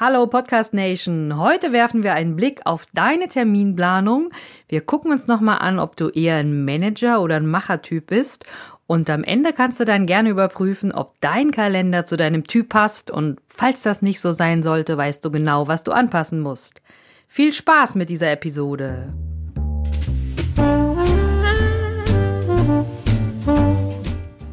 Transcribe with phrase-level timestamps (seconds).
[0.00, 1.36] Hallo Podcast Nation.
[1.38, 4.30] Heute werfen wir einen Blick auf deine Terminplanung.
[4.68, 8.44] Wir gucken uns nochmal an, ob du eher ein Manager oder ein Machertyp bist.
[8.86, 13.10] Und am Ende kannst du dann gerne überprüfen, ob dein Kalender zu deinem Typ passt.
[13.10, 16.80] Und falls das nicht so sein sollte, weißt du genau, was du anpassen musst.
[17.26, 19.12] Viel Spaß mit dieser Episode.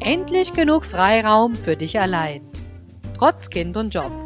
[0.00, 2.40] Endlich genug Freiraum für dich allein.
[3.16, 4.25] Trotz Kind und Job.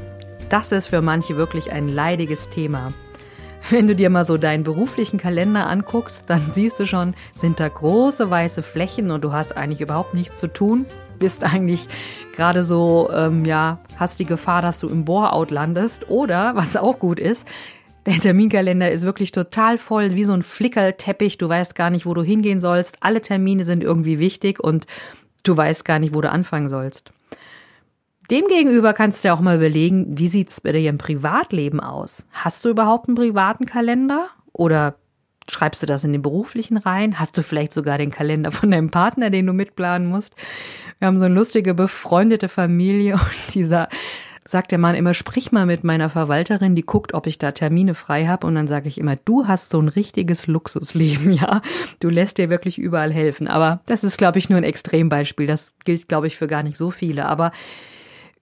[0.51, 2.91] Das ist für manche wirklich ein leidiges Thema.
[3.69, 7.69] Wenn du dir mal so deinen beruflichen Kalender anguckst, dann siehst du schon, sind da
[7.69, 10.85] große weiße Flächen und du hast eigentlich überhaupt nichts zu tun.
[11.19, 11.87] Bist eigentlich
[12.35, 16.09] gerade so, ähm, ja, hast die Gefahr, dass du im Bore-out landest.
[16.09, 17.47] Oder, was auch gut ist,
[18.05, 21.37] der Terminkalender ist wirklich total voll, wie so ein Flickerteppich.
[21.37, 22.97] Du weißt gar nicht, wo du hingehen sollst.
[22.99, 24.85] Alle Termine sind irgendwie wichtig und
[25.43, 27.13] du weißt gar nicht, wo du anfangen sollst.
[28.31, 32.23] Demgegenüber kannst du auch mal überlegen, wie sieht es bei dir im Privatleben aus?
[32.31, 34.29] Hast du überhaupt einen privaten Kalender?
[34.53, 34.95] Oder
[35.49, 37.19] schreibst du das in den beruflichen rein?
[37.19, 40.33] Hast du vielleicht sogar den Kalender von deinem Partner, den du mitplanen musst?
[40.99, 43.89] Wir haben so eine lustige, befreundete Familie und dieser
[44.47, 47.95] sagt der Mann immer, sprich mal mit meiner Verwalterin, die guckt, ob ich da Termine
[47.95, 48.47] frei habe.
[48.47, 51.61] Und dann sage ich immer, du hast so ein richtiges Luxusleben, ja.
[51.99, 53.47] Du lässt dir wirklich überall helfen.
[53.47, 55.47] Aber das ist, glaube ich, nur ein Extrembeispiel.
[55.47, 57.25] Das gilt, glaube ich, für gar nicht so viele.
[57.25, 57.51] Aber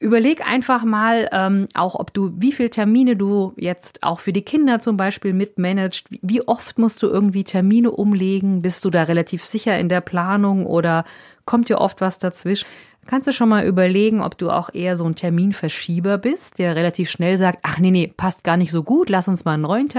[0.02, 4.44] Überleg einfach mal ähm, auch, ob du, wie viele Termine du jetzt auch für die
[4.44, 6.06] Kinder zum Beispiel mitmanagst.
[6.22, 8.62] Wie oft musst du irgendwie Termine umlegen?
[8.62, 11.04] Bist du da relativ sicher in der Planung oder
[11.44, 12.66] kommt dir oft was dazwischen?
[13.08, 17.10] Kannst du schon mal überlegen, ob du auch eher so ein Terminverschieber bist, der relativ
[17.10, 19.90] schnell sagt, ach nee, nee, passt gar nicht so gut, lass uns mal einen neuen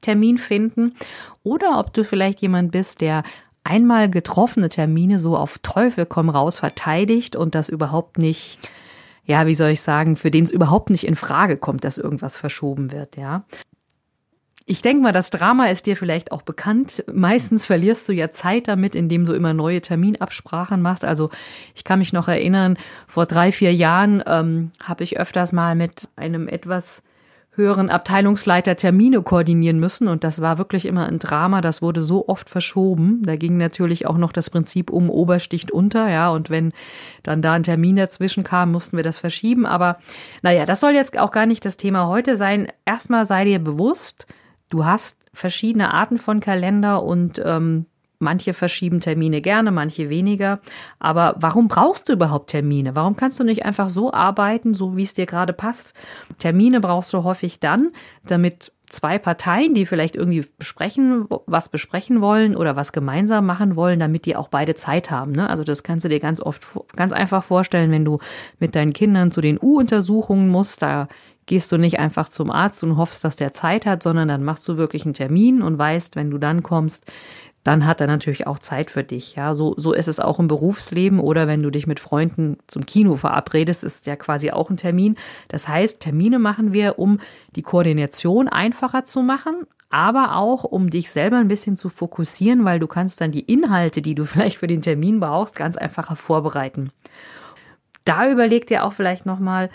[0.00, 0.94] Termin finden.
[1.42, 3.24] Oder ob du vielleicht jemand bist, der
[3.64, 8.58] einmal getroffene Termine so auf Teufel komm raus verteidigt und das überhaupt nicht
[9.30, 12.36] ja, wie soll ich sagen, für den es überhaupt nicht in Frage kommt, dass irgendwas
[12.36, 13.44] verschoben wird, ja.
[14.66, 17.04] Ich denke mal, das Drama ist dir vielleicht auch bekannt.
[17.12, 21.04] Meistens verlierst du ja Zeit damit, indem du immer neue Terminabsprachen machst.
[21.04, 21.30] Also
[21.76, 22.76] ich kann mich noch erinnern,
[23.06, 27.02] vor drei, vier Jahren ähm, habe ich öfters mal mit einem etwas
[27.60, 30.08] höheren Abteilungsleiter Termine koordinieren müssen.
[30.08, 31.60] Und das war wirklich immer ein Drama.
[31.60, 33.22] Das wurde so oft verschoben.
[33.22, 36.08] Da ging natürlich auch noch das Prinzip um Obersticht unter.
[36.10, 36.72] Ja, und wenn
[37.22, 39.66] dann da ein Termin dazwischen kam, mussten wir das verschieben.
[39.66, 39.98] Aber
[40.42, 42.68] naja, das soll jetzt auch gar nicht das Thema heute sein.
[42.84, 44.26] Erstmal sei dir bewusst,
[44.70, 47.86] du hast verschiedene Arten von Kalender und ähm,
[48.22, 50.60] Manche verschieben Termine gerne, manche weniger.
[50.98, 52.94] Aber warum brauchst du überhaupt Termine?
[52.94, 55.94] Warum kannst du nicht einfach so arbeiten, so wie es dir gerade passt?
[56.38, 57.92] Termine brauchst du häufig dann,
[58.26, 64.00] damit zwei Parteien, die vielleicht irgendwie besprechen, was besprechen wollen oder was gemeinsam machen wollen,
[64.00, 65.32] damit die auch beide Zeit haben.
[65.32, 65.48] Ne?
[65.48, 66.62] Also das kannst du dir ganz oft,
[66.94, 68.18] ganz einfach vorstellen, wenn du
[68.58, 71.08] mit deinen Kindern zu den U-Untersuchungen musst, da
[71.46, 74.68] gehst du nicht einfach zum Arzt und hoffst, dass der Zeit hat, sondern dann machst
[74.68, 77.04] du wirklich einen Termin und weißt, wenn du dann kommst,
[77.62, 79.34] dann hat er natürlich auch Zeit für dich.
[79.34, 82.86] Ja, so, so ist es auch im Berufsleben oder wenn du dich mit Freunden zum
[82.86, 85.16] Kino verabredest, ist ja quasi auch ein Termin.
[85.48, 87.20] Das heißt, Termine machen wir, um
[87.56, 92.78] die Koordination einfacher zu machen, aber auch um dich selber ein bisschen zu fokussieren, weil
[92.78, 96.90] du kannst dann die Inhalte, die du vielleicht für den Termin brauchst, ganz einfacher vorbereiten.
[98.06, 99.68] Da überleg dir auch vielleicht nochmal,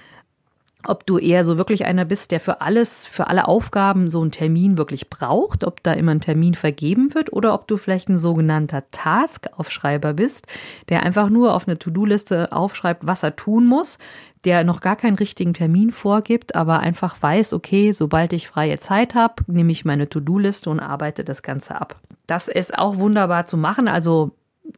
[0.87, 4.31] ob du eher so wirklich einer bist, der für alles, für alle Aufgaben so einen
[4.31, 8.17] Termin wirklich braucht, ob da immer ein Termin vergeben wird oder ob du vielleicht ein
[8.17, 10.47] sogenannter Task-Aufschreiber bist,
[10.89, 13.97] der einfach nur auf eine To-Do-Liste aufschreibt, was er tun muss,
[14.45, 19.15] der noch gar keinen richtigen Termin vorgibt, aber einfach weiß, okay, sobald ich freie Zeit
[19.15, 21.99] habe, nehme ich meine To-Do-Liste und arbeite das Ganze ab.
[22.27, 23.87] Das ist auch wunderbar zu machen.
[23.87, 24.31] Also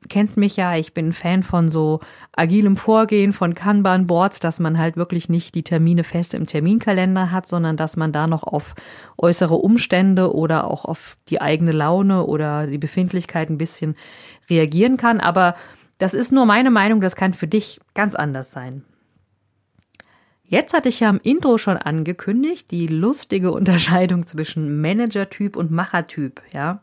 [0.10, 2.00] kennst mich ja, ich bin Fan von so
[2.34, 7.48] agilem Vorgehen, von Kanban-Boards, dass man halt wirklich nicht die Termine fest im Terminkalender hat,
[7.48, 8.76] sondern dass man da noch auf
[9.18, 13.96] äußere Umstände oder auch auf die eigene Laune oder die Befindlichkeit ein bisschen
[14.50, 15.20] reagieren kann.
[15.20, 15.56] Aber
[15.98, 18.84] das ist nur meine Meinung, das kann für dich ganz anders sein.
[20.50, 26.42] Jetzt hatte ich ja im Intro schon angekündigt, die lustige Unterscheidung zwischen Manager-Typ und Macher-Typ,
[26.54, 26.82] ja.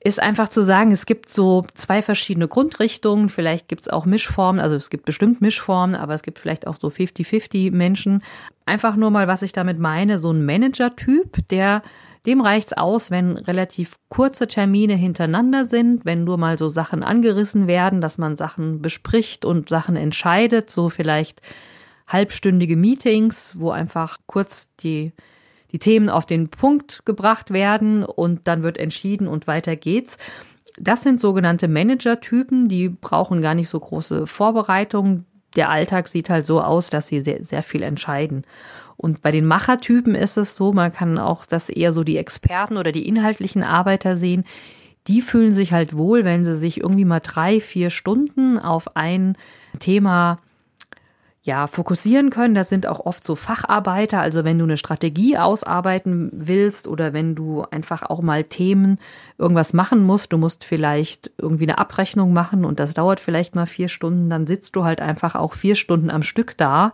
[0.00, 3.28] Ist einfach zu sagen, es gibt so zwei verschiedene Grundrichtungen.
[3.28, 6.76] Vielleicht gibt es auch Mischformen, also es gibt bestimmt Mischformen, aber es gibt vielleicht auch
[6.76, 8.22] so 50-50 Menschen.
[8.64, 11.82] Einfach nur mal, was ich damit meine, so ein Manager-Typ, der
[12.26, 17.66] dem reicht's aus, wenn relativ kurze Termine hintereinander sind, wenn nur mal so Sachen angerissen
[17.66, 21.40] werden, dass man Sachen bespricht und Sachen entscheidet, so vielleicht
[22.06, 25.12] halbstündige Meetings, wo einfach kurz die
[25.72, 30.18] die Themen auf den Punkt gebracht werden und dann wird entschieden und weiter geht's.
[30.80, 35.26] Das sind sogenannte Manager-Typen, die brauchen gar nicht so große Vorbereitungen.
[35.56, 38.44] Der Alltag sieht halt so aus, dass sie sehr, sehr viel entscheiden.
[38.96, 42.76] Und bei den Machertypen ist es so, man kann auch das eher so die Experten
[42.76, 44.44] oder die inhaltlichen Arbeiter sehen.
[45.06, 49.36] Die fühlen sich halt wohl, wenn sie sich irgendwie mal drei, vier Stunden auf ein
[49.78, 50.38] Thema
[51.48, 52.54] ja, fokussieren können.
[52.54, 54.20] Das sind auch oft so Facharbeiter.
[54.20, 58.98] Also wenn du eine Strategie ausarbeiten willst oder wenn du einfach auch mal Themen
[59.38, 63.64] irgendwas machen musst, du musst vielleicht irgendwie eine Abrechnung machen und das dauert vielleicht mal
[63.64, 66.92] vier Stunden, dann sitzt du halt einfach auch vier Stunden am Stück da.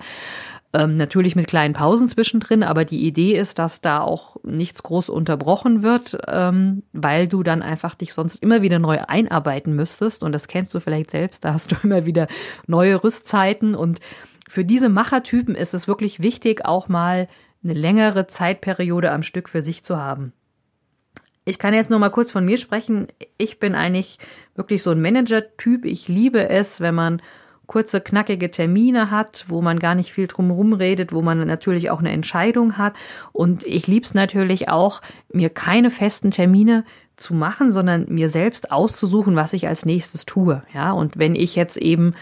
[0.74, 5.08] Ähm, natürlich mit kleinen Pausen zwischendrin, aber die Idee ist, dass da auch nichts groß
[5.08, 10.24] unterbrochen wird, ähm, weil du dann einfach dich sonst immer wieder neu einarbeiten müsstest.
[10.24, 12.26] Und das kennst du vielleicht selbst, da hast du immer wieder
[12.66, 14.00] neue Rüstzeiten und
[14.48, 17.28] für diese Machertypen ist es wirklich wichtig, auch mal
[17.62, 20.32] eine längere Zeitperiode am Stück für sich zu haben.
[21.44, 23.06] Ich kann jetzt nur mal kurz von mir sprechen.
[23.38, 24.18] Ich bin eigentlich
[24.56, 25.84] wirklich so ein Manager-Typ.
[25.84, 27.22] Ich liebe es, wenn man
[27.66, 31.98] kurze, knackige Termine hat, wo man gar nicht viel drumherum redet, wo man natürlich auch
[31.98, 32.94] eine Entscheidung hat.
[33.32, 35.02] Und ich liebe es natürlich auch,
[35.32, 36.84] mir keine festen Termine
[37.16, 40.62] zu machen, sondern mir selbst auszusuchen, was ich als nächstes tue.
[40.72, 42.14] Ja, und wenn ich jetzt eben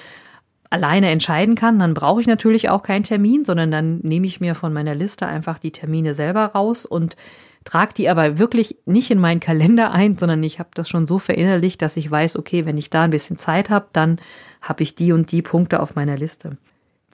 [0.71, 4.55] alleine entscheiden kann, dann brauche ich natürlich auch keinen Termin, sondern dann nehme ich mir
[4.55, 7.17] von meiner Liste einfach die Termine selber raus und
[7.65, 11.19] trage die aber wirklich nicht in meinen Kalender ein, sondern ich habe das schon so
[11.19, 14.19] verinnerlicht, dass ich weiß, okay, wenn ich da ein bisschen Zeit habe, dann
[14.61, 16.57] habe ich die und die Punkte auf meiner Liste.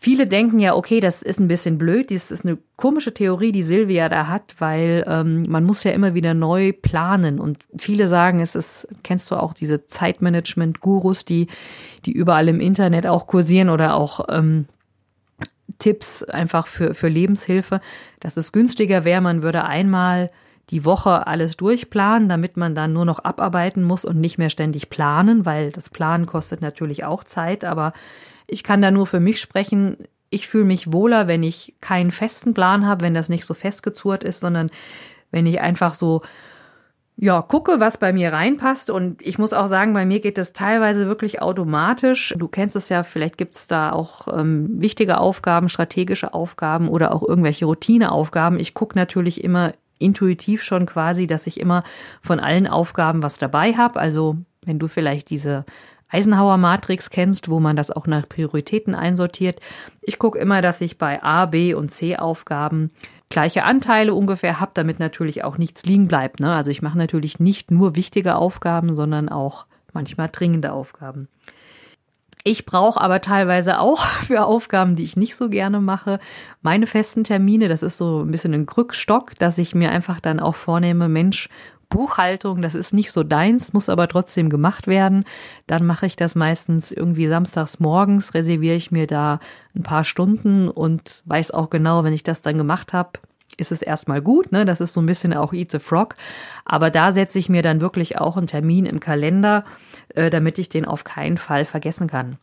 [0.01, 3.65] Viele denken ja, okay, das ist ein bisschen blöd, das ist eine komische Theorie, die
[3.65, 7.41] Silvia da hat, weil ähm, man muss ja immer wieder neu planen.
[7.41, 11.49] Und viele sagen, es ist, kennst du auch diese Zeitmanagement-Gurus, die,
[12.07, 14.67] die überall im Internet auch kursieren oder auch ähm,
[15.79, 17.81] Tipps einfach für, für Lebenshilfe,
[18.21, 20.31] dass es günstiger wäre, man würde einmal
[20.71, 24.91] die Woche alles durchplanen, damit man dann nur noch abarbeiten muss und nicht mehr ständig
[24.91, 27.93] planen, weil das Planen kostet natürlich auch Zeit, aber
[28.47, 29.97] ich kann da nur für mich sprechen.
[30.31, 34.25] Ich fühle mich wohler, wenn ich keinen festen Plan habe, wenn das nicht so festgezurrt
[34.25, 34.69] ist, sondern
[35.31, 36.23] wenn ich einfach so
[37.21, 38.91] ja, gucke, was bei mir reinpasst.
[38.91, 42.33] Und ich muss auch sagen, bei mir geht das teilweise wirklich automatisch.
[42.39, 47.13] Du kennst es ja, vielleicht gibt es da auch ähm, wichtige Aufgaben, strategische Aufgaben oder
[47.13, 48.61] auch irgendwelche Routineaufgaben.
[48.61, 51.83] Ich gucke natürlich immer intuitiv schon quasi, dass ich immer
[52.23, 53.99] von allen Aufgaben was dabei habe.
[53.99, 55.65] Also wenn du vielleicht diese
[56.09, 59.61] Eisenhower Matrix kennst, wo man das auch nach Prioritäten einsortiert.
[60.01, 62.91] Ich gucke immer, dass ich bei A, B und C Aufgaben
[63.29, 66.41] gleiche Anteile ungefähr habe, damit natürlich auch nichts liegen bleibt.
[66.41, 66.53] Ne?
[66.53, 71.29] Also ich mache natürlich nicht nur wichtige Aufgaben, sondern auch manchmal dringende Aufgaben.
[72.45, 76.19] Ich brauche aber teilweise auch für Aufgaben, die ich nicht so gerne mache,
[76.63, 77.69] meine festen Termine.
[77.69, 81.49] Das ist so ein bisschen ein Krückstock, dass ich mir einfach dann auch vornehme, Mensch,
[81.89, 85.25] Buchhaltung, das ist nicht so deins, muss aber trotzdem gemacht werden.
[85.67, 89.41] Dann mache ich das meistens irgendwie samstags morgens, reserviere ich mir da
[89.75, 93.13] ein paar Stunden und weiß auch genau, wenn ich das dann gemacht habe,
[93.57, 94.53] ist es erstmal gut.
[94.53, 94.65] Ne?
[94.65, 96.15] Das ist so ein bisschen auch Eat the Frog.
[96.65, 99.65] Aber da setze ich mir dann wirklich auch einen Termin im Kalender,
[100.15, 102.39] äh, damit ich den auf keinen Fall vergessen kann.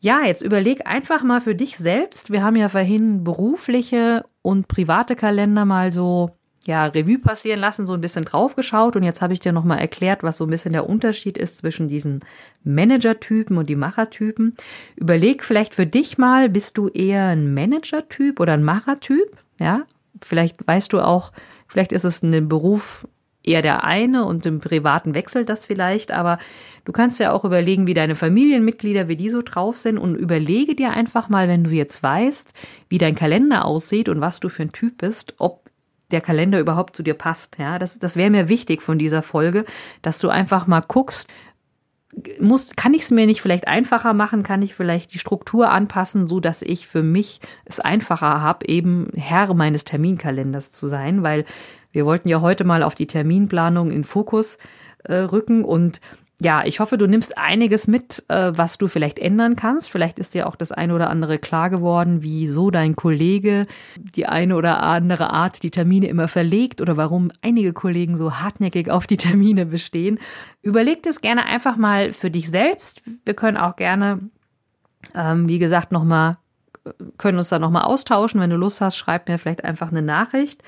[0.00, 2.30] Ja, jetzt überleg einfach mal für dich selbst.
[2.30, 7.92] Wir haben ja vorhin berufliche und private Kalender mal so ja, Revue passieren lassen, so
[7.92, 10.88] ein bisschen draufgeschaut und jetzt habe ich dir nochmal erklärt, was so ein bisschen der
[10.88, 12.20] Unterschied ist zwischen diesen
[12.64, 14.54] Manager-Typen und die Macher-Typen.
[14.96, 19.36] Überleg vielleicht für dich mal, bist du eher ein Manager-Typ oder ein Macher-Typ?
[19.60, 19.82] Ja,
[20.22, 21.32] vielleicht weißt du auch,
[21.68, 23.06] vielleicht ist es ein Beruf
[23.44, 26.38] eher der eine und im Privaten wechselt das vielleicht, aber
[26.86, 30.74] du kannst ja auch überlegen, wie deine Familienmitglieder, wie die so drauf sind und überlege
[30.74, 32.52] dir einfach mal, wenn du jetzt weißt,
[32.88, 35.63] wie dein Kalender aussieht und was du für ein Typ bist, ob
[36.14, 37.58] der Kalender überhaupt zu dir passt.
[37.58, 39.64] Ja, das, das wäre mir wichtig von dieser Folge,
[40.00, 41.28] dass du einfach mal guckst,
[42.40, 44.44] muss, kann ich es mir nicht vielleicht einfacher machen?
[44.44, 49.08] Kann ich vielleicht die Struktur anpassen, so dass ich für mich es einfacher habe, eben
[49.16, 51.24] Herr meines Terminkalenders zu sein?
[51.24, 51.44] Weil
[51.92, 54.58] wir wollten ja heute mal auf die Terminplanung in Fokus
[55.02, 56.00] äh, rücken und
[56.44, 59.90] ja, ich hoffe, du nimmst einiges mit, äh, was du vielleicht ändern kannst.
[59.90, 64.54] Vielleicht ist dir auch das eine oder andere klar geworden, wieso dein Kollege die eine
[64.54, 69.16] oder andere Art die Termine immer verlegt oder warum einige Kollegen so hartnäckig auf die
[69.16, 70.18] Termine bestehen.
[70.60, 73.02] Überleg das gerne einfach mal für dich selbst.
[73.24, 74.20] Wir können auch gerne,
[75.14, 76.36] ähm, wie gesagt, nochmal
[77.16, 78.38] können uns da nochmal austauschen.
[78.38, 80.62] Wenn du Lust hast, schreib mir vielleicht einfach eine Nachricht.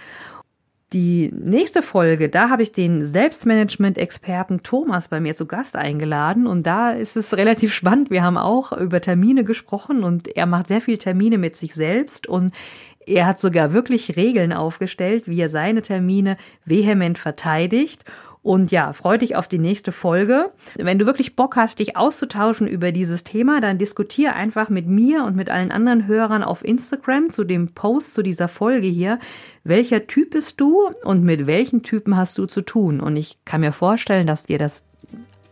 [0.93, 6.65] Die nächste Folge, da habe ich den Selbstmanagement-Experten Thomas bei mir zu Gast eingeladen und
[6.65, 8.09] da ist es relativ spannend.
[8.11, 12.29] Wir haben auch über Termine gesprochen und er macht sehr viele Termine mit sich selbst
[12.29, 12.53] und
[13.05, 18.05] er hat sogar wirklich Regeln aufgestellt, wie er seine Termine vehement verteidigt
[18.47, 20.53] und ja, freu dich auf die nächste Folge.
[20.77, 25.25] Wenn du wirklich Bock hast, dich auszutauschen über dieses Thema, dann diskutiere einfach mit mir
[25.25, 29.19] und mit allen anderen Hörern auf Instagram zu dem Post zu dieser Folge hier.
[29.65, 33.01] Welcher Typ bist du und mit welchen Typen hast du zu tun?
[33.01, 34.85] Und ich kann mir vorstellen, dass dir das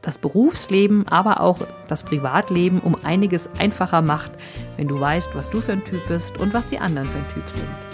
[0.02, 4.32] das Berufsleben, aber auch das Privatleben um einiges einfacher macht,
[4.76, 7.28] wenn du weißt, was du für ein Typ bist und was die anderen für ein
[7.30, 7.93] Typ sind.